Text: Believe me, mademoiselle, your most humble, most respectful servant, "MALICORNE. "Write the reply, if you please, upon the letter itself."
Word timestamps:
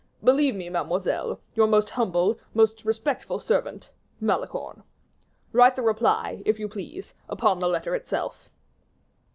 Believe 0.23 0.55
me, 0.55 0.67
mademoiselle, 0.67 1.39
your 1.53 1.67
most 1.67 1.91
humble, 1.91 2.39
most 2.55 2.83
respectful 2.85 3.37
servant, 3.37 3.91
"MALICORNE. 4.19 4.81
"Write 5.51 5.75
the 5.75 5.83
reply, 5.83 6.41
if 6.43 6.57
you 6.57 6.67
please, 6.67 7.13
upon 7.29 7.59
the 7.59 7.69
letter 7.69 7.93
itself." 7.93 8.49